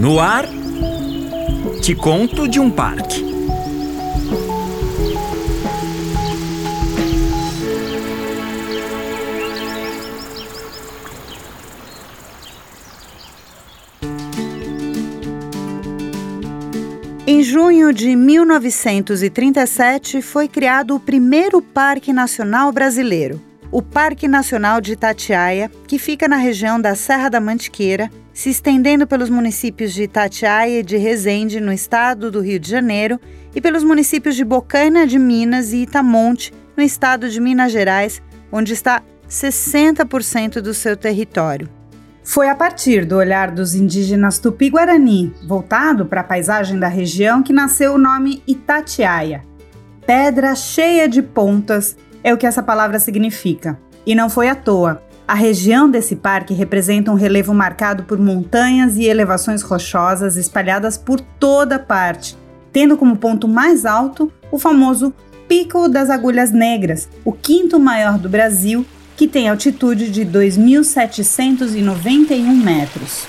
No 0.00 0.18
ar, 0.18 0.48
te 1.82 1.94
conto 1.94 2.48
de 2.48 2.58
um 2.58 2.70
parque. 2.70 3.22
Em 17.26 17.42
junho 17.42 17.92
de 17.92 18.16
1937 18.16 20.22
foi 20.22 20.48
criado 20.48 20.96
o 20.96 21.00
primeiro 21.00 21.60
Parque 21.60 22.10
Nacional 22.10 22.72
Brasileiro, 22.72 23.38
o 23.70 23.82
Parque 23.82 24.26
Nacional 24.26 24.80
de 24.80 24.92
Itatiaia, 24.92 25.70
que 25.86 25.98
fica 25.98 26.26
na 26.26 26.36
região 26.36 26.80
da 26.80 26.94
Serra 26.94 27.28
da 27.28 27.38
Mantiqueira, 27.38 28.10
se 28.40 28.48
estendendo 28.48 29.06
pelos 29.06 29.28
municípios 29.28 29.92
de 29.92 30.04
Itatiaia 30.04 30.80
e 30.80 30.82
de 30.82 30.96
Resende, 30.96 31.60
no 31.60 31.70
estado 31.70 32.30
do 32.30 32.40
Rio 32.40 32.58
de 32.58 32.70
Janeiro, 32.70 33.20
e 33.54 33.60
pelos 33.60 33.84
municípios 33.84 34.34
de 34.34 34.46
Bocaina 34.46 35.06
de 35.06 35.18
Minas 35.18 35.74
e 35.74 35.82
Itamonte, 35.82 36.50
no 36.74 36.82
estado 36.82 37.28
de 37.28 37.38
Minas 37.38 37.70
Gerais, 37.70 38.22
onde 38.50 38.72
está 38.72 39.02
60% 39.28 40.62
do 40.62 40.72
seu 40.72 40.96
território. 40.96 41.68
Foi 42.24 42.48
a 42.48 42.54
partir 42.54 43.04
do 43.04 43.16
olhar 43.16 43.50
dos 43.50 43.74
indígenas 43.74 44.38
Tupi-Guarani, 44.38 45.34
voltado 45.46 46.06
para 46.06 46.22
a 46.22 46.24
paisagem 46.24 46.78
da 46.78 46.88
região, 46.88 47.42
que 47.42 47.52
nasceu 47.52 47.92
o 47.92 47.98
nome 47.98 48.42
Itatiaia. 48.46 49.42
Pedra 50.06 50.54
cheia 50.54 51.06
de 51.06 51.20
pontas 51.20 51.94
é 52.24 52.32
o 52.32 52.38
que 52.38 52.46
essa 52.46 52.62
palavra 52.62 52.98
significa. 52.98 53.78
E 54.06 54.14
não 54.14 54.30
foi 54.30 54.48
à 54.48 54.54
toa. 54.54 55.09
A 55.30 55.34
região 55.34 55.88
desse 55.88 56.16
parque 56.16 56.52
representa 56.52 57.12
um 57.12 57.14
relevo 57.14 57.54
marcado 57.54 58.02
por 58.02 58.18
montanhas 58.18 58.96
e 58.96 59.04
elevações 59.04 59.62
rochosas 59.62 60.36
espalhadas 60.36 60.98
por 60.98 61.20
toda 61.20 61.78
parte, 61.78 62.36
tendo 62.72 62.96
como 62.96 63.16
ponto 63.16 63.46
mais 63.46 63.86
alto 63.86 64.32
o 64.50 64.58
famoso 64.58 65.14
Pico 65.46 65.88
das 65.88 66.10
Agulhas 66.10 66.50
Negras, 66.50 67.08
o 67.24 67.32
quinto 67.32 67.78
maior 67.78 68.18
do 68.18 68.28
Brasil 68.28 68.84
que 69.16 69.28
tem 69.28 69.48
altitude 69.48 70.10
de 70.10 70.26
2.791 70.26 72.52
metros. 72.52 73.24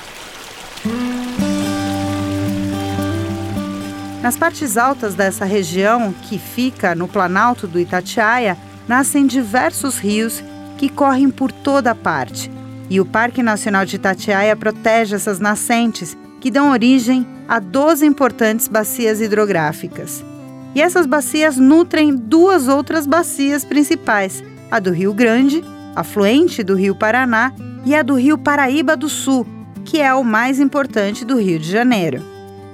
Nas 4.23 4.35
partes 4.35 4.75
altas 4.75 5.13
dessa 5.13 5.45
região, 5.45 6.11
que 6.23 6.39
fica 6.39 6.95
no 6.95 7.07
planalto 7.07 7.67
do 7.67 7.79
Itatiaia, 7.79 8.57
nascem 8.87 9.27
diversos 9.27 9.99
rios 9.99 10.43
que 10.81 10.89
correm 10.89 11.29
por 11.29 11.51
toda 11.51 11.93
parte. 11.93 12.49
E 12.89 12.99
o 12.99 13.05
Parque 13.05 13.43
Nacional 13.43 13.85
de 13.85 13.97
Itatiaia 13.97 14.55
protege 14.55 15.15
essas 15.15 15.39
nascentes, 15.39 16.17
que 16.39 16.49
dão 16.49 16.71
origem 16.71 17.23
a 17.47 17.59
12 17.59 18.03
importantes 18.03 18.67
bacias 18.67 19.21
hidrográficas. 19.21 20.25
E 20.73 20.81
essas 20.81 21.05
bacias 21.05 21.55
nutrem 21.55 22.15
duas 22.15 22.67
outras 22.67 23.05
bacias 23.05 23.63
principais, 23.63 24.43
a 24.71 24.79
do 24.79 24.89
Rio 24.91 25.13
Grande 25.13 25.63
afluente 25.95 26.63
do 26.63 26.73
Rio 26.73 26.95
Paraná, 26.95 27.53
e 27.85 27.93
a 27.93 28.01
do 28.01 28.15
Rio 28.15 28.39
Paraíba 28.39 28.97
do 28.97 29.07
Sul, 29.07 29.45
que 29.85 30.01
é 30.01 30.11
o 30.15 30.23
mais 30.23 30.59
importante 30.59 31.23
do 31.23 31.39
Rio 31.39 31.59
de 31.59 31.69
Janeiro. 31.69 32.23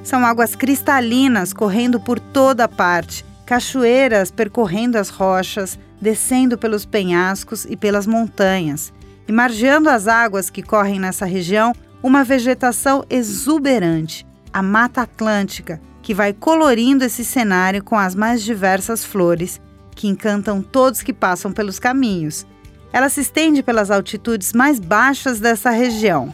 São 0.02 0.26
águas 0.26 0.56
cristalinas 0.56 1.52
correndo 1.52 2.00
por 2.00 2.22
toda 2.22 2.70
parte, 2.70 3.26
cachoeiras 3.46 4.32
percorrendo 4.32 4.98
as 4.98 5.10
rochas, 5.10 5.78
descendo 6.02 6.58
pelos 6.58 6.86
penhascos 6.86 7.66
e 7.66 7.76
pelas 7.76 8.06
montanhas, 8.06 8.94
e 9.28 9.32
margeando 9.32 9.90
as 9.90 10.08
águas 10.08 10.50
que 10.50 10.64
correm 10.64 11.00
nessa 11.00 11.26
região, 11.26 11.74
uma 12.02 12.24
vegetação 12.24 13.04
exuberante, 13.10 14.26
a 14.54 14.62
Mata 14.62 15.02
Atlântica, 15.02 15.82
que 16.02 16.14
vai 16.14 16.32
colorindo 16.32 17.04
esse 17.04 17.26
cenário 17.26 17.84
com 17.84 17.98
as 17.98 18.16
mais 18.16 18.44
diversas 18.44 19.04
flores 19.04 19.60
que 19.96 20.08
encantam 20.08 20.62
todos 20.62 21.02
que 21.02 21.12
passam 21.12 21.52
pelos 21.52 21.80
caminhos 21.80 22.46
ela 22.92 23.10
se 23.10 23.22
estende 23.22 23.62
pelas 23.62 23.92
altitudes 23.92 24.54
mais 24.54 24.80
baixas 24.80 25.40
dessa 25.40 25.70
região. 25.70 26.34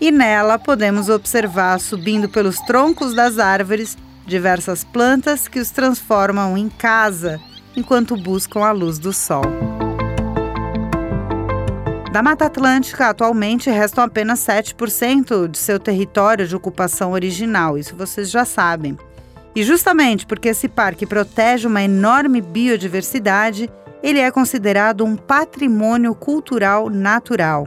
E 0.00 0.10
nela 0.10 0.58
podemos 0.58 1.08
observar, 1.08 1.78
subindo 1.80 2.28
pelos 2.28 2.58
troncos 2.60 3.14
das 3.14 3.38
árvores, 3.38 3.96
diversas 4.26 4.84
plantas 4.84 5.46
que 5.46 5.60
os 5.60 5.70
transformam 5.70 6.58
em 6.58 6.68
casa 6.68 7.40
enquanto 7.76 8.16
buscam 8.16 8.60
a 8.60 8.72
luz 8.72 8.98
do 8.98 9.12
sol. 9.12 9.44
Da 12.12 12.22
Mata 12.22 12.44
Atlântica, 12.44 13.08
atualmente 13.08 13.70
restam 13.70 14.04
apenas 14.04 14.40
7% 14.40 15.48
de 15.48 15.56
seu 15.56 15.80
território 15.80 16.46
de 16.46 16.54
ocupação 16.54 17.12
original, 17.12 17.78
isso 17.78 17.96
vocês 17.96 18.30
já 18.30 18.44
sabem. 18.44 18.98
E 19.56 19.62
justamente 19.62 20.26
porque 20.26 20.48
esse 20.48 20.68
parque 20.68 21.06
protege 21.06 21.66
uma 21.66 21.82
enorme 21.82 22.42
biodiversidade, 22.42 23.70
ele 24.02 24.18
é 24.18 24.30
considerado 24.30 25.04
um 25.04 25.16
patrimônio 25.16 26.14
cultural 26.14 26.90
natural. 26.90 27.66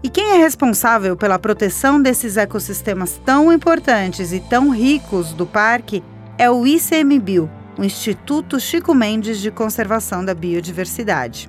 E 0.00 0.08
quem 0.08 0.32
é 0.32 0.36
responsável 0.36 1.16
pela 1.16 1.38
proteção 1.38 2.00
desses 2.00 2.36
ecossistemas 2.36 3.20
tão 3.24 3.52
importantes 3.52 4.32
e 4.32 4.38
tão 4.38 4.70
ricos 4.70 5.32
do 5.32 5.46
parque 5.46 6.04
é 6.38 6.50
o 6.50 6.66
ICMBio, 6.66 7.48
o 7.78 7.84
Instituto 7.84 8.60
Chico 8.60 8.94
Mendes 8.94 9.40
de 9.40 9.50
Conservação 9.50 10.24
da 10.24 10.34
Biodiversidade. 10.34 11.48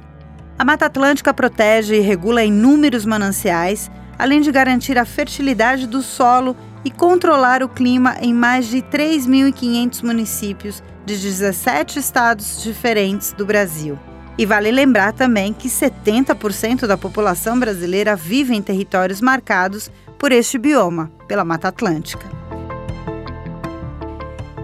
A 0.57 0.63
Mata 0.63 0.85
Atlântica 0.85 1.33
protege 1.33 1.95
e 1.95 2.01
regula 2.01 2.43
inúmeros 2.43 3.05
mananciais, 3.05 3.89
além 4.17 4.41
de 4.41 4.51
garantir 4.51 4.97
a 4.97 5.05
fertilidade 5.05 5.87
do 5.87 6.01
solo 6.01 6.55
e 6.85 6.91
controlar 6.91 7.63
o 7.63 7.69
clima 7.69 8.17
em 8.21 8.33
mais 8.33 8.67
de 8.67 8.81
3.500 8.81 10.03
municípios 10.03 10.83
de 11.05 11.17
17 11.17 11.99
estados 11.99 12.61
diferentes 12.61 13.33
do 13.33 13.45
Brasil. 13.45 13.97
E 14.37 14.45
vale 14.45 14.71
lembrar 14.71 15.13
também 15.13 15.53
que 15.53 15.67
70% 15.67 16.87
da 16.87 16.97
população 16.97 17.59
brasileira 17.59 18.15
vive 18.15 18.55
em 18.55 18.61
territórios 18.61 19.21
marcados 19.21 19.91
por 20.17 20.31
este 20.31 20.57
bioma, 20.57 21.11
pela 21.27 21.45
Mata 21.45 21.67
Atlântica. 21.67 22.32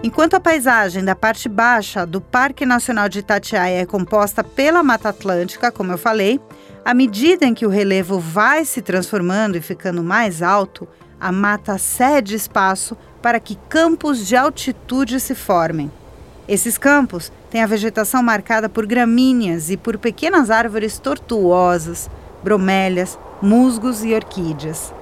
Enquanto 0.02 0.32
a 0.32 0.40
paisagem 0.40 1.04
da 1.04 1.14
parte 1.14 1.46
baixa 1.46 2.06
do 2.06 2.22
Parque 2.22 2.64
Nacional 2.64 3.06
de 3.06 3.18
Itatiaia 3.18 3.82
é 3.82 3.84
composta 3.84 4.42
pela 4.42 4.82
Mata 4.82 5.10
Atlântica, 5.10 5.70
como 5.70 5.92
eu 5.92 5.98
falei, 5.98 6.40
à 6.82 6.94
medida 6.94 7.44
em 7.44 7.52
que 7.52 7.66
o 7.66 7.68
relevo 7.68 8.18
vai 8.18 8.64
se 8.64 8.80
transformando 8.80 9.56
e 9.56 9.60
ficando 9.60 10.02
mais 10.02 10.40
alto, 10.40 10.88
a 11.20 11.30
mata 11.30 11.76
cede 11.76 12.34
espaço 12.34 12.96
para 13.20 13.38
que 13.38 13.58
campos 13.68 14.26
de 14.26 14.34
altitude 14.34 15.20
se 15.20 15.34
formem. 15.34 15.92
Esses 16.48 16.78
campos 16.78 17.30
têm 17.50 17.62
a 17.62 17.66
vegetação 17.66 18.22
marcada 18.22 18.70
por 18.70 18.86
gramíneas 18.86 19.68
e 19.68 19.76
por 19.76 19.98
pequenas 19.98 20.50
árvores 20.50 20.98
tortuosas, 20.98 22.08
bromélias, 22.42 23.18
musgos 23.42 24.02
e 24.02 24.14
orquídeas. 24.14 24.94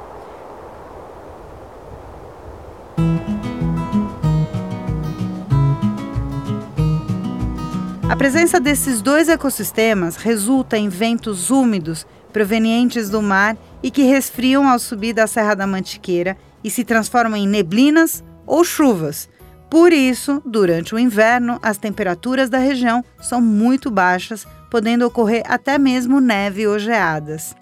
A 8.08 8.16
presença 8.16 8.58
desses 8.58 9.02
dois 9.02 9.28
ecossistemas 9.28 10.16
resulta 10.16 10.76
em 10.76 10.88
ventos 10.88 11.50
úmidos 11.50 12.06
provenientes 12.32 13.10
do 13.10 13.22
mar 13.22 13.56
e 13.82 13.90
que 13.90 14.02
resfriam 14.02 14.68
ao 14.68 14.78
subir 14.78 15.12
da 15.12 15.26
Serra 15.26 15.54
da 15.54 15.66
Mantiqueira 15.66 16.36
e 16.64 16.70
se 16.70 16.84
transformam 16.84 17.38
em 17.38 17.46
neblinas 17.46 18.24
ou 18.46 18.64
chuvas, 18.64 19.28
por 19.70 19.92
isso, 19.92 20.42
durante 20.46 20.94
o 20.94 20.98
inverno, 20.98 21.58
as 21.62 21.76
temperaturas 21.76 22.48
da 22.48 22.56
região 22.56 23.04
são 23.20 23.40
muito 23.40 23.90
baixas, 23.90 24.46
podendo 24.70 25.06
ocorrer 25.06 25.42
até 25.46 25.76
mesmo 25.76 26.20
neve 26.20 26.66
ou 26.66 26.78
geadas. 26.78 27.54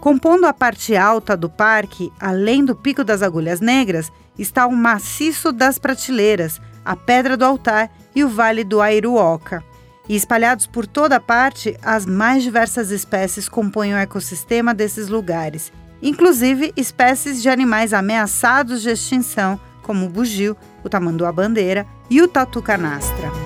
Compondo 0.00 0.46
a 0.46 0.52
parte 0.52 0.96
alta 0.96 1.36
do 1.36 1.48
parque, 1.48 2.12
além 2.18 2.64
do 2.64 2.74
Pico 2.74 3.04
das 3.04 3.22
Agulhas 3.22 3.60
Negras, 3.60 4.10
está 4.36 4.66
o 4.66 4.72
Maciço 4.72 5.52
das 5.52 5.78
Prateleiras, 5.78 6.60
a 6.84 6.96
Pedra 6.96 7.36
do 7.36 7.44
Altar 7.44 7.88
e 8.18 8.24
o 8.24 8.28
Vale 8.28 8.64
do 8.64 8.80
Airuoca. 8.80 9.62
E 10.08 10.16
espalhados 10.16 10.66
por 10.66 10.86
toda 10.86 11.20
parte, 11.20 11.76
as 11.82 12.04
mais 12.04 12.42
diversas 12.42 12.90
espécies 12.90 13.48
compõem 13.48 13.94
o 13.94 13.96
ecossistema 13.96 14.74
desses 14.74 15.08
lugares, 15.08 15.72
inclusive 16.02 16.72
espécies 16.76 17.40
de 17.40 17.48
animais 17.48 17.92
ameaçados 17.92 18.82
de 18.82 18.90
extinção, 18.90 19.60
como 19.82 20.06
o 20.06 20.08
bugio, 20.08 20.56
o 20.82 20.88
tamanduá-bandeira 20.88 21.86
e 22.10 22.20
o 22.20 22.26
tatu-canastra. 22.26 23.37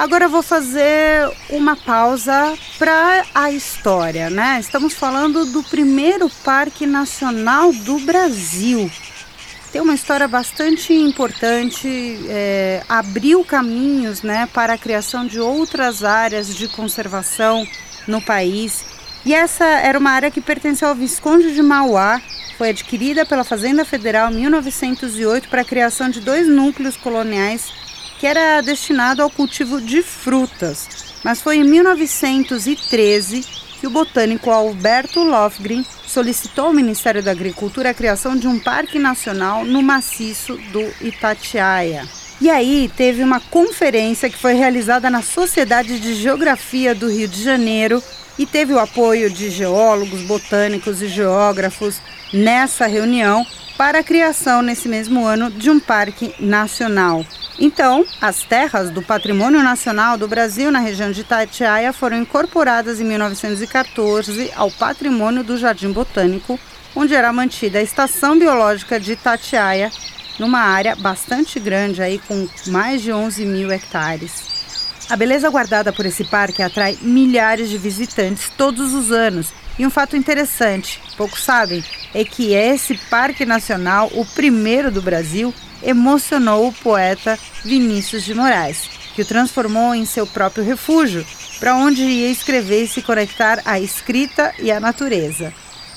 Agora 0.00 0.24
eu 0.24 0.30
vou 0.30 0.42
fazer 0.42 1.30
uma 1.50 1.76
pausa 1.76 2.56
para 2.78 3.22
a 3.34 3.52
história, 3.52 4.30
né? 4.30 4.56
Estamos 4.58 4.94
falando 4.94 5.44
do 5.44 5.62
primeiro 5.62 6.30
parque 6.42 6.86
nacional 6.86 7.70
do 7.70 7.98
Brasil. 7.98 8.90
Tem 9.70 9.78
uma 9.78 9.92
história 9.92 10.26
bastante 10.26 10.94
importante, 10.94 12.18
é, 12.30 12.82
abriu 12.88 13.44
caminhos 13.44 14.22
né, 14.22 14.48
para 14.54 14.72
a 14.72 14.78
criação 14.78 15.26
de 15.26 15.38
outras 15.38 16.02
áreas 16.02 16.54
de 16.56 16.66
conservação 16.66 17.68
no 18.08 18.22
país 18.22 18.82
E 19.22 19.34
essa 19.34 19.66
era 19.66 19.98
uma 19.98 20.12
área 20.12 20.30
que 20.30 20.40
pertenceu 20.40 20.88
ao 20.88 20.94
Visconde 20.94 21.52
de 21.52 21.60
Mauá, 21.60 22.22
foi 22.56 22.70
adquirida 22.70 23.26
pela 23.26 23.44
Fazenda 23.44 23.84
Federal 23.84 24.32
em 24.32 24.36
1908 24.36 25.50
para 25.50 25.60
a 25.60 25.64
criação 25.64 26.08
de 26.08 26.20
dois 26.20 26.48
núcleos 26.48 26.96
coloniais 26.96 27.79
que 28.20 28.26
era 28.26 28.60
destinado 28.60 29.22
ao 29.22 29.30
cultivo 29.30 29.80
de 29.80 30.02
frutas. 30.02 30.86
Mas 31.24 31.40
foi 31.40 31.56
em 31.56 31.64
1913 31.64 33.40
que 33.80 33.86
o 33.86 33.90
botânico 33.90 34.50
Alberto 34.50 35.24
Lofgren 35.24 35.86
solicitou 36.06 36.66
ao 36.66 36.72
Ministério 36.72 37.22
da 37.22 37.30
Agricultura 37.30 37.90
a 37.90 37.94
criação 37.94 38.36
de 38.36 38.46
um 38.46 38.58
parque 38.58 38.98
nacional 38.98 39.64
no 39.64 39.82
maciço 39.82 40.58
do 40.70 40.86
Itatiaia. 41.00 42.06
E 42.42 42.50
aí 42.50 42.90
teve 42.94 43.22
uma 43.22 43.40
conferência 43.40 44.28
que 44.28 44.36
foi 44.36 44.52
realizada 44.52 45.08
na 45.08 45.22
Sociedade 45.22 45.98
de 45.98 46.14
Geografia 46.14 46.94
do 46.94 47.08
Rio 47.08 47.26
de 47.26 47.42
Janeiro 47.42 48.02
e 48.38 48.44
teve 48.44 48.74
o 48.74 48.78
apoio 48.78 49.30
de 49.30 49.48
geólogos, 49.48 50.22
botânicos 50.22 51.00
e 51.00 51.08
geógrafos 51.08 52.02
nessa 52.34 52.86
reunião 52.86 53.46
para 53.80 54.00
a 54.00 54.04
criação 54.04 54.60
nesse 54.60 54.90
mesmo 54.90 55.24
ano 55.24 55.50
de 55.50 55.70
um 55.70 55.80
parque 55.80 56.34
nacional. 56.38 57.24
Então, 57.58 58.04
as 58.20 58.42
terras 58.42 58.90
do 58.90 59.00
Patrimônio 59.00 59.62
Nacional 59.62 60.18
do 60.18 60.28
Brasil 60.28 60.70
na 60.70 60.80
região 60.80 61.10
de 61.10 61.22
Itatiaia 61.22 61.90
foram 61.90 62.18
incorporadas 62.18 63.00
em 63.00 63.04
1914 63.04 64.52
ao 64.54 64.70
patrimônio 64.70 65.42
do 65.42 65.56
Jardim 65.56 65.92
Botânico, 65.92 66.60
onde 66.94 67.14
era 67.14 67.32
mantida 67.32 67.78
a 67.78 67.82
Estação 67.82 68.38
Biológica 68.38 69.00
de 69.00 69.12
Itatiaia, 69.12 69.90
numa 70.38 70.60
área 70.60 70.94
bastante 70.94 71.58
grande, 71.58 72.02
aí 72.02 72.18
com 72.18 72.46
mais 72.66 73.00
de 73.00 73.10
11 73.10 73.46
mil 73.46 73.72
hectares. 73.72 74.50
A 75.08 75.16
beleza 75.16 75.48
guardada 75.48 75.90
por 75.90 76.04
esse 76.04 76.24
parque 76.24 76.62
atrai 76.62 76.98
milhares 77.00 77.70
de 77.70 77.78
visitantes 77.78 78.52
todos 78.58 78.92
os 78.92 79.10
anos. 79.10 79.54
E 79.80 79.86
um 79.86 79.88
fato 79.88 80.14
interessante, 80.14 81.00
poucos 81.16 81.42
sabem, 81.42 81.82
é 82.12 82.22
que 82.22 82.52
esse 82.52 82.98
parque 83.08 83.46
nacional, 83.46 84.10
o 84.12 84.26
primeiro 84.26 84.90
do 84.90 85.00
Brasil, 85.00 85.54
emocionou 85.82 86.68
o 86.68 86.72
poeta 86.74 87.38
Vinícius 87.64 88.22
de 88.22 88.34
Moraes, 88.34 88.90
que 89.14 89.22
o 89.22 89.24
transformou 89.24 89.94
em 89.94 90.04
seu 90.04 90.26
próprio 90.26 90.62
refúgio, 90.62 91.24
para 91.58 91.76
onde 91.76 92.02
ia 92.02 92.30
escrever 92.30 92.84
e 92.84 92.88
se 92.88 93.00
conectar 93.00 93.62
à 93.64 93.80
escrita 93.80 94.52
e 94.58 94.70
à 94.70 94.78
natureza. 94.78 95.50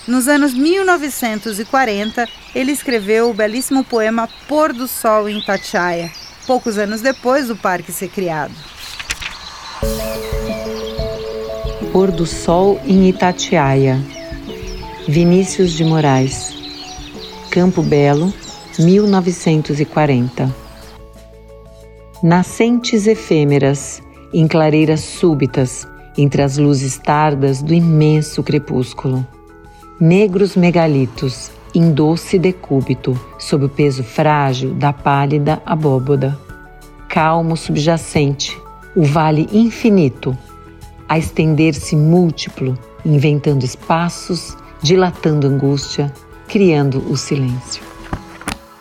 Nos 0.08 0.30
anos 0.30 0.54
1940, 0.54 2.26
ele 2.56 2.72
escreveu 2.72 3.32
o 3.32 3.34
belíssimo 3.34 3.84
poema 3.84 4.30
Pôr 4.48 4.72
do 4.72 4.88
Sol 4.88 5.28
em 5.28 5.40
Itatiaia, 5.40 6.10
poucos 6.48 6.78
anos 6.78 7.02
depois 7.02 7.50
do 7.50 7.58
parque 7.58 7.92
ser 7.92 8.08
criado. 8.08 8.56
Pôr 11.94 12.12
do 12.12 12.26
Sol 12.26 12.78
em 12.86 13.08
Itatiaia, 13.08 14.04
Vinícius 15.08 15.72
de 15.72 15.86
Moraes, 15.86 16.54
Campo 17.50 17.82
Belo, 17.82 18.34
1940. 18.78 20.54
Nascentes 22.22 23.08
efêmeras, 23.08 24.02
em 24.34 24.46
clareiras 24.48 25.00
súbitas, 25.00 25.88
entre 26.18 26.42
as 26.42 26.58
luzes 26.58 26.98
tardas 26.98 27.62
do 27.62 27.74
imenso 27.74 28.44
crepúsculo 28.44 29.26
negros 30.00 30.56
megalitos 30.56 31.50
em 31.74 31.92
doce 31.92 32.38
decúbito, 32.38 33.18
sob 33.40 33.66
o 33.66 33.70
peso 33.70 34.04
frágil 34.04 34.74
da 34.74 34.92
pálida 34.92 35.62
abóboda. 35.66 36.38
Calmo 37.08 37.56
subjacente, 37.56 38.60
o 38.96 39.04
vale 39.04 39.48
infinito, 39.52 40.38
a 41.14 41.18
estender-se 41.20 41.96
múltiplo, 41.96 42.76
inventando 43.06 43.64
espaços, 43.64 44.58
dilatando 44.82 45.46
angústia, 45.46 46.12
criando 46.48 47.08
o 47.08 47.16
silêncio. 47.16 47.84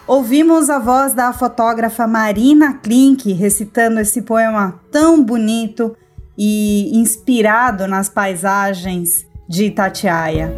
Ouvimos 0.06 0.70
a 0.70 0.78
voz 0.78 1.12
da 1.12 1.30
fotógrafa 1.34 2.06
Marina 2.06 2.72
Klink 2.72 3.30
recitando 3.34 4.00
esse 4.00 4.22
poema 4.22 4.80
tão 4.90 5.22
bonito 5.22 5.94
e 6.36 6.98
inspirado 6.98 7.86
nas 7.86 8.08
paisagens 8.08 9.26
de 9.46 9.66
Itatiaia. 9.66 10.50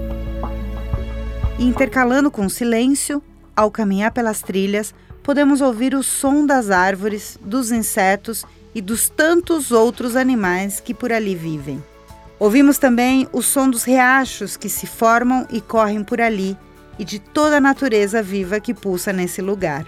Intercalando 1.59 2.31
com 2.31 2.47
o 2.47 2.51
silêncio, 2.51 3.21
ao 3.57 3.69
caminhar 3.69 4.13
pelas 4.13 4.43
trilhas, 4.43 4.95
podemos 5.25 5.61
ouvir 5.61 5.93
o 5.97 6.05
som 6.05 6.47
das 6.47 6.71
árvores, 6.71 7.37
dos 7.45 7.73
insetos 7.73 8.47
e 8.75 8.81
dos 8.81 9.09
tantos 9.09 9.71
outros 9.71 10.17
animais 10.17 10.81
que 10.81 10.93
por 10.93 11.13
ali 11.13 11.35
vivem. 11.35 11.83
Ouvimos 12.39 12.79
também 12.79 13.29
o 13.33 13.41
som 13.41 13.71
dos 13.71 13.85
riachos 13.85 14.57
que 14.57 14.69
se 14.69 14.87
formam 14.87 15.47
e 15.51 15.61
correm 15.61 16.03
por 16.03 16.21
ali 16.21 16.57
e 16.99 17.05
de 17.05 17.19
toda 17.19 17.57
a 17.59 17.61
natureza 17.61 18.23
viva 18.23 18.61
que 18.61 18.75
pulsa 18.75 19.13
nesse 19.13 19.41
lugar. 19.41 19.87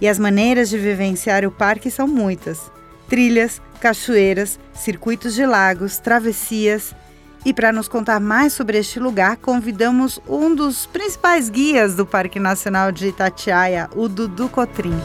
E 0.00 0.06
as 0.06 0.18
maneiras 0.18 0.68
de 0.68 0.78
vivenciar 0.78 1.44
o 1.44 1.50
parque 1.50 1.90
são 1.90 2.06
muitas: 2.06 2.70
trilhas, 3.08 3.60
cachoeiras, 3.80 4.58
circuitos 4.74 5.34
de 5.34 5.44
lagos, 5.44 5.98
travessias 5.98 6.94
e 7.46 7.54
para 7.54 7.72
nos 7.72 7.86
contar 7.86 8.18
mais 8.18 8.52
sobre 8.52 8.76
este 8.76 8.98
lugar, 8.98 9.36
convidamos 9.36 10.18
um 10.28 10.52
dos 10.52 10.84
principais 10.84 11.48
guias 11.48 11.94
do 11.94 12.04
Parque 12.04 12.40
Nacional 12.40 12.90
de 12.90 13.06
Itatiaia, 13.06 13.88
o 13.94 14.08
Dudu 14.08 14.48
Cotrim. 14.48 14.98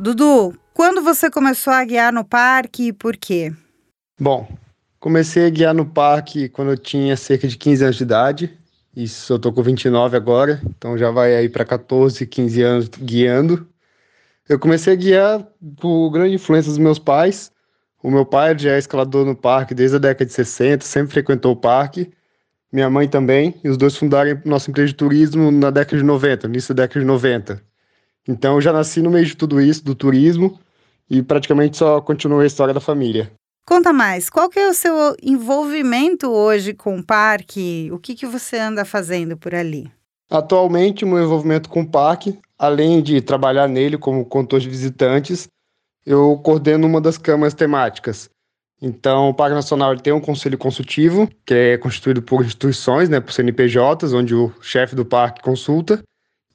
Dudu, 0.00 0.56
quando 0.72 1.02
você 1.02 1.28
começou 1.28 1.72
a 1.72 1.84
guiar 1.84 2.12
no 2.12 2.24
parque 2.24 2.86
e 2.88 2.92
por 2.92 3.16
quê? 3.16 3.52
Bom, 4.20 4.48
comecei 5.00 5.44
a 5.44 5.50
guiar 5.50 5.74
no 5.74 5.84
parque 5.84 6.48
quando 6.48 6.70
eu 6.70 6.78
tinha 6.78 7.16
cerca 7.16 7.48
de 7.48 7.56
15 7.56 7.82
anos 7.82 7.96
de 7.96 8.02
idade. 8.04 8.58
Isso 8.94 9.32
eu 9.32 9.40
tô 9.40 9.52
com 9.52 9.60
29 9.60 10.16
agora, 10.16 10.62
então 10.68 10.96
já 10.96 11.10
vai 11.10 11.34
aí 11.34 11.48
para 11.48 11.64
14, 11.64 12.24
15 12.24 12.62
anos 12.62 12.88
guiando. 12.88 13.68
Eu 14.48 14.56
comecei 14.56 14.92
a 14.92 14.96
guiar 14.96 15.44
por 15.80 16.10
grande 16.10 16.36
influência 16.36 16.70
dos 16.70 16.78
meus 16.78 17.00
pais. 17.00 17.50
O 18.00 18.08
meu 18.08 18.24
pai 18.24 18.56
já 18.56 18.74
é 18.74 18.78
escalador 18.78 19.26
no 19.26 19.34
parque 19.34 19.74
desde 19.74 19.96
a 19.96 19.98
década 19.98 20.26
de 20.26 20.32
60, 20.32 20.84
sempre 20.84 21.10
frequentou 21.10 21.52
o 21.52 21.56
parque. 21.56 22.08
Minha 22.72 22.88
mãe 22.88 23.08
também, 23.08 23.52
e 23.64 23.68
os 23.68 23.76
dois 23.76 23.96
fundaram 23.96 24.40
nossa 24.44 24.70
empresa 24.70 24.88
de 24.88 24.94
turismo 24.94 25.50
na 25.50 25.70
década 25.70 25.96
de 25.96 26.04
90, 26.04 26.46
início 26.46 26.72
da 26.72 26.84
década 26.84 27.00
de 27.00 27.06
90. 27.06 27.68
Então 28.28 28.56
eu 28.56 28.60
já 28.60 28.72
nasci 28.72 29.00
no 29.00 29.10
meio 29.10 29.24
de 29.24 29.34
tudo 29.34 29.58
isso, 29.58 29.82
do 29.82 29.94
turismo, 29.94 30.60
e 31.08 31.22
praticamente 31.22 31.78
só 31.78 32.00
continuou 32.02 32.40
a 32.40 32.46
história 32.46 32.74
da 32.74 32.80
família. 32.80 33.32
Conta 33.66 33.92
mais, 33.92 34.30
qual 34.30 34.48
que 34.48 34.58
é 34.58 34.68
o 34.68 34.74
seu 34.74 35.16
envolvimento 35.22 36.30
hoje 36.30 36.74
com 36.74 36.98
o 36.98 37.04
parque? 37.04 37.90
O 37.92 37.98
que, 37.98 38.14
que 38.14 38.26
você 38.26 38.58
anda 38.58 38.84
fazendo 38.84 39.36
por 39.36 39.54
ali? 39.54 39.90
Atualmente, 40.30 41.04
o 41.04 41.08
meu 41.08 41.22
envolvimento 41.22 41.70
com 41.70 41.80
o 41.80 41.88
parque, 41.88 42.38
além 42.58 43.02
de 43.02 43.20
trabalhar 43.20 43.66
nele 43.66 43.96
como 43.96 44.24
condutor 44.26 44.60
de 44.60 44.68
visitantes, 44.68 45.48
eu 46.04 46.38
coordeno 46.42 46.86
uma 46.86 47.00
das 47.00 47.18
câmaras 47.18 47.54
temáticas. 47.54 48.30
Então, 48.80 49.28
o 49.28 49.34
Parque 49.34 49.54
Nacional 49.54 49.96
tem 49.96 50.12
um 50.12 50.20
conselho 50.20 50.56
consultivo, 50.56 51.28
que 51.44 51.52
é 51.52 51.78
constituído 51.78 52.22
por 52.22 52.44
instituições, 52.44 53.08
né, 53.08 53.20
por 53.20 53.32
CNPJs, 53.32 54.12
onde 54.12 54.34
o 54.34 54.52
chefe 54.60 54.94
do 54.94 55.04
parque 55.04 55.42
consulta. 55.42 56.00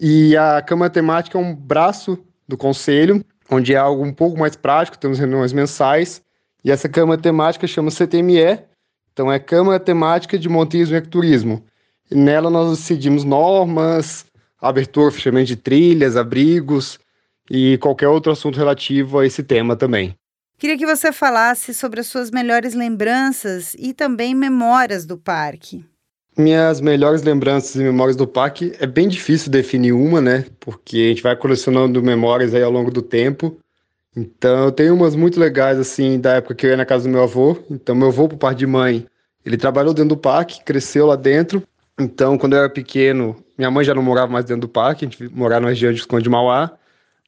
E 0.06 0.36
a 0.36 0.62
Câmara 0.62 0.92
Temática 0.92 1.38
é 1.38 1.42
um 1.42 1.56
braço 1.56 2.22
do 2.46 2.58
conselho, 2.58 3.24
onde 3.50 3.74
é 3.74 3.78
algo 3.78 4.04
um 4.04 4.12
pouco 4.12 4.38
mais 4.38 4.54
prático, 4.54 4.98
temos 4.98 5.18
reuniões 5.18 5.54
mensais. 5.54 6.22
E 6.62 6.70
essa 6.70 6.90
Câmara 6.90 7.22
Temática 7.22 7.66
chama 7.66 7.90
CTME, 7.90 8.60
então 9.14 9.32
é 9.32 9.40
Câmara 9.40 9.80
Temática 9.80 10.38
de 10.38 10.50
Montismo 10.50 10.94
e 10.94 10.98
Ecoturismo. 10.98 11.64
E 12.12 12.16
nela 12.16 12.50
nós 12.50 12.80
decidimos 12.80 13.24
normas, 13.24 14.26
abertura, 14.60 15.10
fechamento 15.10 15.48
de 15.48 15.56
trilhas, 15.56 16.18
abrigos, 16.18 17.00
e 17.50 17.78
qualquer 17.78 18.10
outro 18.10 18.30
assunto 18.30 18.58
relativo 18.58 19.20
a 19.20 19.26
esse 19.26 19.42
tema 19.42 19.74
também. 19.74 20.14
Queria 20.58 20.78
que 20.78 20.86
você 20.86 21.14
falasse 21.14 21.74
sobre 21.74 22.02
as 22.02 22.08
suas 22.08 22.30
melhores 22.30 22.74
lembranças 22.74 23.74
e 23.80 23.94
também 23.94 24.36
memórias 24.36 25.06
do 25.06 25.18
parque. 25.18 25.86
Minhas 26.36 26.82
melhores 26.82 27.22
lembranças 27.22 27.76
e 27.76 27.84
memórias 27.84 28.16
do 28.16 28.28
parque 28.28 28.74
é 28.80 28.88
bem 28.88 29.08
difícil 29.08 29.52
definir 29.52 29.92
uma, 29.92 30.20
né? 30.20 30.46
Porque 30.60 30.98
a 30.98 31.10
gente 31.10 31.22
vai 31.22 31.36
colecionando 31.36 32.02
memórias 32.02 32.56
aí 32.56 32.64
ao 32.64 32.72
longo 32.72 32.90
do 32.90 33.04
tempo. 33.04 33.60
Então, 34.16 34.66
eu 34.66 34.72
tenho 34.72 34.96
umas 34.96 35.16
muito 35.16 35.40
legais, 35.40 35.78
assim, 35.78 36.20
da 36.20 36.36
época 36.36 36.56
que 36.56 36.66
eu 36.66 36.72
ia 36.72 36.78
na 36.78 36.86
casa 36.86 37.04
do 37.04 37.10
meu 37.10 37.24
avô. 37.24 37.58
Então, 37.70 37.96
meu 37.96 38.08
avô, 38.08 38.28
por 38.28 38.38
parte 38.38 38.60
de 38.60 38.68
mãe, 38.68 39.06
ele 39.46 39.58
trabalhou 39.58 39.94
dentro 39.94 40.10
do 40.10 40.18
parque, 40.18 40.64
cresceu 40.64 41.06
lá 41.06 41.16
dentro. 41.16 41.62
Então, 42.00 42.38
quando 42.38 42.54
eu 42.54 42.60
era 42.60 42.70
pequeno, 42.70 43.36
minha 43.56 43.70
mãe 43.70 43.86
já 43.86 43.94
não 43.94 44.02
morava 44.02 44.32
mais 44.32 44.46
dentro 44.46 44.62
do 44.62 44.68
parque, 44.68 45.06
a 45.06 45.10
gente 45.10 45.36
morava 45.36 45.62
na 45.62 45.70
região 45.70 45.92
de 45.92 46.00
Esconde 46.00 46.24
de 46.24 46.30
Mauá. 46.30 46.72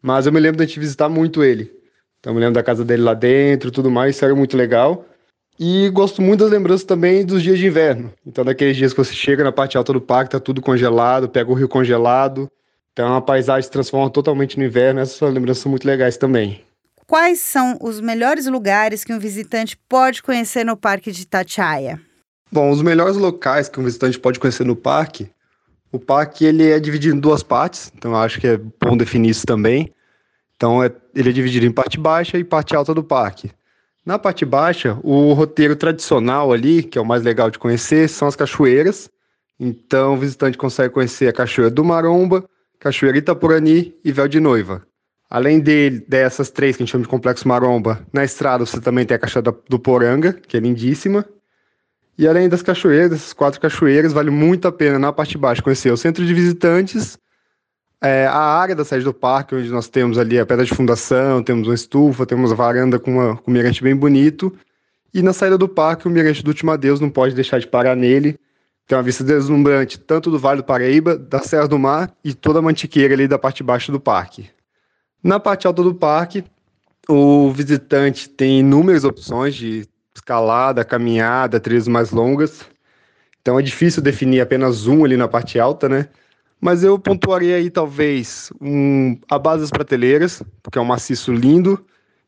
Mas 0.01 0.25
eu 0.25 0.31
me 0.31 0.39
lembro 0.39 0.57
de 0.57 0.63
a 0.63 0.65
gente 0.65 0.79
visitar 0.79 1.09
muito 1.09 1.43
ele. 1.43 1.71
Então 2.19 2.31
eu 2.31 2.35
me 2.35 2.39
lembro 2.39 2.55
da 2.55 2.63
casa 2.63 2.83
dele 2.83 3.03
lá 3.03 3.13
dentro 3.13 3.69
tudo 3.69 3.91
mais, 3.91 4.15
isso 4.15 4.25
era 4.25 4.35
muito 4.35 4.57
legal. 4.57 5.05
E 5.57 5.89
gosto 5.89 6.21
muito 6.21 6.41
das 6.41 6.51
lembranças 6.51 6.85
também 6.85 7.25
dos 7.25 7.41
dias 7.41 7.57
de 7.57 7.67
inverno. 7.67 8.12
Então, 8.25 8.43
daqueles 8.43 8.75
dias 8.75 8.93
que 8.93 8.97
você 8.97 9.13
chega 9.13 9.43
na 9.43 9.51
parte 9.51 9.77
alta 9.77 9.93
do 9.93 10.01
parque, 10.01 10.31
tá 10.31 10.39
tudo 10.39 10.62
congelado, 10.62 11.29
pega 11.29 11.50
o 11.50 11.53
rio 11.53 11.69
congelado. 11.69 12.50
Então, 12.91 13.15
a 13.15 13.21
paisagem 13.21 13.63
se 13.63 13.71
transforma 13.71 14.09
totalmente 14.09 14.57
no 14.57 14.65
inverno. 14.65 15.00
Essas 15.00 15.17
são 15.17 15.29
lembranças 15.29 15.65
muito 15.65 15.85
legais 15.88 16.17
também. 16.17 16.62
quais 17.07 17.39
são 17.39 17.77
os 17.81 18.01
melhores 18.01 18.47
lugares 18.47 19.03
que 19.03 19.13
um 19.13 19.19
visitante 19.19 19.77
pode 19.88 20.24
conhecer 20.24 20.65
no 20.65 20.75
Parque 20.75 21.12
de 21.12 21.21
Itatiaia? 21.21 22.01
Bom, 22.51 22.69
os 22.69 22.81
melhores 22.81 23.15
locais 23.15 23.69
que 23.69 23.79
um 23.79 23.83
visitante 23.83 24.19
pode 24.19 24.39
conhecer 24.39 24.65
no 24.65 24.75
parque, 24.75 25.29
o 25.91 26.00
parque 26.00 26.45
ele 26.45 26.69
é 26.69 26.79
dividido 26.79 27.15
em 27.15 27.19
duas 27.19 27.41
partes, 27.41 27.91
então 27.95 28.12
eu 28.12 28.17
acho 28.17 28.39
que 28.39 28.47
é 28.47 28.57
bom 28.57 28.97
definir 28.97 29.29
isso 29.29 29.45
também. 29.45 29.93
Então 30.55 30.83
é, 30.83 30.91
ele 31.13 31.29
é 31.29 31.31
dividido 31.31 31.65
em 31.65 31.71
parte 31.71 32.00
baixa 32.00 32.38
e 32.38 32.43
parte 32.43 32.75
alta 32.75 32.93
do 32.93 33.03
parque. 33.03 33.51
Na 34.05 34.19
parte 34.19 34.45
baixa, 34.45 35.00
o 35.01 35.33
roteiro 35.33 35.75
tradicional 35.75 36.53
ali, 36.53 36.83
que 36.83 36.97
é 36.97 37.01
o 37.01 37.05
mais 37.05 37.24
legal 37.24 37.50
de 37.50 37.57
conhecer, 37.57 38.07
são 38.07 38.27
as 38.27 38.35
cachoeiras. 38.35 39.09
Então 39.59 40.13
o 40.13 40.17
visitante 40.17 40.57
consegue 40.57 40.93
conhecer 40.93 41.27
a 41.27 41.33
Cachoeira 41.33 41.71
do 41.71 41.83
Maromba, 41.83 42.47
Cachoeira 42.79 43.17
Itapurani 43.17 43.95
e 44.03 44.12
Véu 44.12 44.27
de 44.27 44.39
Noiva. 44.39 44.85
Além 45.27 45.59
dele, 45.59 46.05
dessas 46.07 46.51
três 46.51 46.77
que 46.77 46.83
a 46.83 46.85
gente 46.85 46.91
chama 46.91 47.03
de 47.03 47.09
Complexo 47.09 47.47
Maromba, 47.47 48.05
na 48.13 48.24
estrada 48.24 48.63
você 48.63 48.79
também 48.79 49.05
tem 49.05 49.15
a 49.15 49.19
Cachoeira 49.19 49.51
do 49.67 49.79
Poranga, 49.79 50.33
que 50.33 50.55
é 50.55 50.59
lindíssima. 50.59 51.25
E 52.17 52.27
além 52.27 52.47
das 52.47 52.62
cachoeiras, 52.62 53.09
dessas 53.09 53.33
quatro 53.33 53.59
cachoeiras, 53.59 54.13
vale 54.13 54.29
muito 54.29 54.67
a 54.67 54.71
pena 54.71 55.00
na 55.00 55.12
parte 55.12 55.31
de 55.31 55.38
baixo 55.38 55.63
conhecer 55.63 55.91
o 55.91 55.97
centro 55.97 56.24
de 56.24 56.33
visitantes, 56.33 57.17
é, 58.01 58.27
a 58.27 58.37
área 58.37 58.75
da 58.75 58.85
sede 58.85 59.03
do 59.03 59.13
parque, 59.13 59.55
onde 59.55 59.69
nós 59.69 59.87
temos 59.87 60.17
ali 60.17 60.39
a 60.39 60.45
pedra 60.45 60.65
de 60.65 60.73
fundação, 60.73 61.41
temos 61.41 61.67
uma 61.67 61.75
estufa, 61.75 62.25
temos 62.25 62.51
a 62.51 62.55
varanda 62.55 62.99
com, 62.99 63.11
uma, 63.11 63.37
com 63.37 63.49
um 63.49 63.53
mirante 63.53 63.81
bem 63.81 63.95
bonito. 63.95 64.55
E 65.13 65.21
na 65.21 65.33
saída 65.33 65.57
do 65.57 65.67
parque, 65.67 66.07
o 66.07 66.11
mirante 66.11 66.43
do 66.43 66.49
Último 66.49 66.71
Adeus 66.71 66.99
não 66.99 67.09
pode 67.09 67.33
deixar 67.33 67.59
de 67.59 67.67
parar 67.67 67.95
nele. 67.95 68.37
Tem 68.87 68.97
uma 68.97 69.03
vista 69.03 69.23
deslumbrante 69.23 69.99
tanto 69.99 70.29
do 70.29 70.37
Vale 70.37 70.61
do 70.61 70.65
Paraíba, 70.65 71.17
da 71.17 71.39
Serra 71.39 71.67
do 71.67 71.79
Mar 71.79 72.13
e 72.23 72.33
toda 72.33 72.59
a 72.59 72.61
mantiqueira 72.61 73.13
ali 73.13 73.27
da 73.27 73.39
parte 73.39 73.57
de 73.57 73.63
baixo 73.63 73.91
do 73.91 73.99
parque. 73.99 74.49
Na 75.23 75.39
parte 75.39 75.65
alta 75.65 75.81
do 75.81 75.95
parque, 75.95 76.43
o 77.09 77.51
visitante 77.51 78.29
tem 78.29 78.59
inúmeras 78.59 79.03
opções 79.03 79.55
de 79.55 79.87
escalada, 80.13 80.85
caminhada, 80.85 81.59
trilhas 81.59 81.87
mais 81.87 82.11
longas. 82.11 82.65
Então 83.41 83.59
é 83.59 83.61
difícil 83.63 84.03
definir 84.03 84.41
apenas 84.41 84.85
um 84.85 85.03
ali 85.03 85.17
na 85.17 85.27
parte 85.27 85.59
alta, 85.59 85.89
né? 85.89 86.07
Mas 86.59 86.83
eu 86.83 86.97
pontuaria 86.97 87.57
aí 87.57 87.69
talvez 87.69 88.51
um, 88.62 89.17
a 89.29 89.38
base 89.38 89.62
das 89.62 89.71
prateleiras, 89.71 90.41
porque 90.63 90.77
é 90.77 90.81
um 90.81 90.85
maciço 90.85 91.31
lindo 91.33 91.85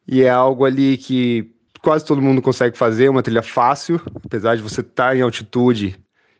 e 0.07 0.21
é 0.21 0.29
algo 0.29 0.65
ali 0.65 0.97
que 0.97 1.51
quase 1.81 2.05
todo 2.05 2.21
mundo 2.21 2.41
consegue 2.41 2.77
fazer, 2.77 3.09
uma 3.09 3.23
trilha 3.23 3.41
fácil, 3.41 4.01
apesar 4.23 4.55
de 4.55 4.61
você 4.61 4.81
estar 4.81 5.15
em 5.15 5.21
altitude, 5.21 5.97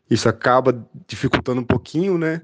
isso 0.10 0.28
acaba 0.28 0.86
dificultando 1.08 1.62
um 1.62 1.66
pouquinho, 1.66 2.18
né? 2.18 2.42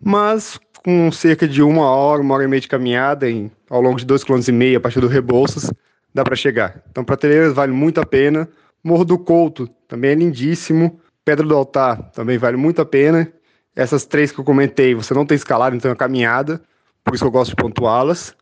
Mas 0.00 0.58
com 0.84 1.10
cerca 1.10 1.48
de 1.48 1.62
uma 1.62 1.86
hora, 1.86 2.20
uma 2.20 2.34
hora 2.34 2.44
e 2.44 2.48
meia 2.48 2.60
de 2.60 2.68
caminhada, 2.68 3.28
em, 3.28 3.50
ao 3.70 3.80
longo 3.80 3.96
de 3.96 4.04
dois 4.04 4.22
quilômetros 4.22 4.48
e 4.48 4.52
meio, 4.52 4.76
a 4.76 4.80
partir 4.80 5.00
do 5.00 5.06
Rebouças, 5.06 5.72
dá 6.12 6.22
para 6.22 6.36
chegar. 6.36 6.82
Então, 6.90 7.02
prateleiras 7.02 7.54
vale 7.54 7.72
muito 7.72 8.00
a 8.00 8.06
pena. 8.06 8.48
Morro 8.82 9.04
do 9.04 9.18
Couto 9.18 9.66
também 9.88 10.10
é 10.10 10.14
lindíssimo. 10.14 11.00
Pedra 11.24 11.46
do 11.46 11.56
Altar 11.56 12.10
também 12.10 12.36
vale 12.36 12.58
muito 12.58 12.82
a 12.82 12.84
pena. 12.84 13.32
Essas 13.76 14.04
três 14.04 14.30
que 14.30 14.38
eu 14.38 14.44
comentei, 14.44 14.94
você 14.94 15.12
não 15.12 15.26
tem 15.26 15.34
escalado, 15.36 15.74
então 15.74 15.90
é 15.90 15.94
caminhada, 15.94 16.60
por 17.02 17.14
isso 17.14 17.24
eu 17.24 17.30
gosto 17.30 17.50
de 17.50 17.56
pontuá-las. 17.56 18.34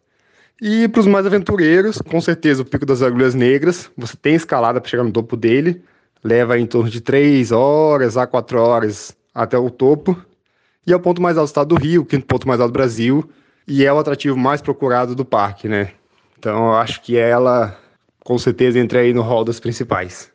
E 0.61 0.87
para 0.89 1.01
os 1.01 1.07
mais 1.07 1.27
aventureiros, 1.27 1.99
com 1.99 2.21
certeza 2.21 2.63
o 2.63 2.65
Pico 2.65 2.87
das 2.87 3.03
Agulhas 3.03 3.35
Negras, 3.35 3.91
você 3.97 4.17
tem 4.17 4.35
escalada 4.35 4.81
para 4.81 4.91
chegar 4.91 5.03
no 5.03 5.11
topo 5.11 5.37
dele, 5.37 5.83
leva 6.23 6.59
em 6.59 6.67
torno 6.67 6.91
de 6.91 7.01
3 7.01 7.51
horas 7.51 8.17
a 8.17 8.27
4 8.27 8.61
horas 8.61 9.17
até 9.35 9.59
o 9.59 9.71
topo. 9.71 10.17
E 10.87 10.93
é 10.93 10.97
o 10.97 11.01
ponto 11.01 11.23
mais 11.23 11.37
alto 11.39 11.47
do 11.47 11.51
estado 11.51 11.69
do 11.69 11.81
Rio, 11.81 12.03
o 12.03 12.05
quinto 12.05 12.27
ponto 12.27 12.47
mais 12.47 12.61
alto 12.61 12.71
do 12.71 12.75
Brasil, 12.75 13.29
e 13.67 13.85
é 13.85 13.93
o 13.93 13.99
atrativo 13.99 14.37
mais 14.37 14.61
procurado 14.61 15.15
do 15.15 15.25
parque, 15.25 15.69
né? 15.69 15.93
Então 16.39 16.67
eu 16.67 16.75
acho 16.75 17.01
que 17.01 17.17
ela, 17.17 17.79
com 18.21 18.37
certeza, 18.37 18.79
entra 18.79 19.01
aí 19.01 19.15
no 19.15 19.23
hall 19.23 19.45
das 19.45 19.61
principais. 19.61 20.32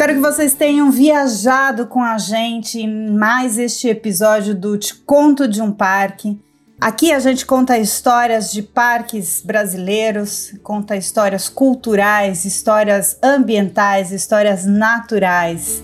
Espero 0.00 0.14
que 0.14 0.20
vocês 0.20 0.54
tenham 0.54 0.90
viajado 0.90 1.86
com 1.86 2.02
a 2.02 2.16
gente 2.16 2.80
em 2.80 3.10
mais 3.10 3.58
este 3.58 3.86
episódio 3.86 4.54
do 4.54 4.78
Te 4.78 4.94
Conto 4.94 5.46
de 5.46 5.60
um 5.60 5.70
Parque. 5.70 6.40
Aqui 6.80 7.12
a 7.12 7.18
gente 7.18 7.44
conta 7.44 7.76
histórias 7.76 8.50
de 8.50 8.62
parques 8.62 9.42
brasileiros, 9.44 10.54
conta 10.62 10.96
histórias 10.96 11.50
culturais, 11.50 12.46
histórias 12.46 13.18
ambientais, 13.22 14.10
histórias 14.10 14.64
naturais. 14.64 15.82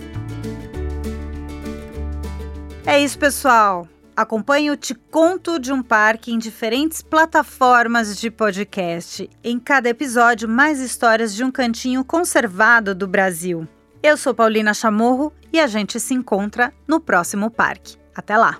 É 2.86 2.98
isso, 2.98 3.18
pessoal. 3.18 3.86
Acompanhe 4.16 4.70
o 4.70 4.78
Te 4.78 4.94
Conto 4.94 5.58
de 5.58 5.70
um 5.74 5.82
Parque 5.82 6.32
em 6.32 6.38
diferentes 6.38 7.02
plataformas 7.02 8.18
de 8.18 8.30
podcast. 8.30 9.28
Em 9.44 9.58
cada 9.58 9.90
episódio, 9.90 10.48
mais 10.48 10.80
histórias 10.80 11.34
de 11.34 11.44
um 11.44 11.50
cantinho 11.50 12.02
conservado 12.02 12.94
do 12.94 13.06
Brasil. 13.06 13.68
Eu 14.08 14.16
sou 14.16 14.32
Paulina 14.32 14.72
Chamorro 14.72 15.32
e 15.52 15.58
a 15.58 15.66
gente 15.66 15.98
se 15.98 16.14
encontra 16.14 16.72
no 16.86 17.00
próximo 17.00 17.50
parque. 17.50 17.96
Até 18.14 18.36
lá! 18.36 18.56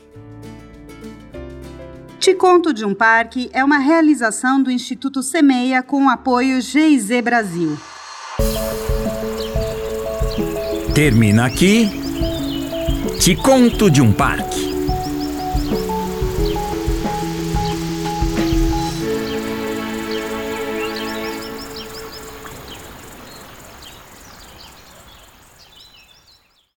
Te 2.18 2.34
Conto 2.34 2.74
de 2.74 2.84
um 2.84 2.92
Parque 2.92 3.48
é 3.52 3.62
uma 3.62 3.78
realização 3.78 4.60
do 4.60 4.72
Instituto 4.72 5.22
Semeia 5.22 5.84
com 5.84 6.06
o 6.06 6.08
apoio 6.08 6.60
GIZ 6.60 7.20
Brasil. 7.22 7.78
Termina 10.92 11.46
aqui 11.46 11.90
te 13.20 13.36
conto 13.36 13.88
de 13.88 14.02
um 14.02 14.12
parque. 14.12 14.55